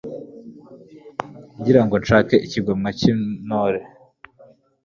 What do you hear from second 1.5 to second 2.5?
ngira ngo nshake